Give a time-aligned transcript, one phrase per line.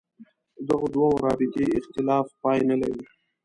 [0.67, 3.03] دغو دوو رابطې اختلاف پای نه لري.